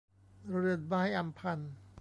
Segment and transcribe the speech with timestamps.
[0.49, 1.59] เรือนไม้อำพัน